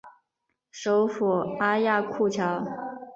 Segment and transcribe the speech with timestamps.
[0.71, 1.29] 首府
[1.59, 2.65] 阿亚库乔。